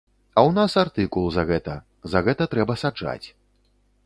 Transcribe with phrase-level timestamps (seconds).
[0.37, 1.75] А ў нас артыкул за гэта,
[2.15, 3.27] за гэта трэба саджаць.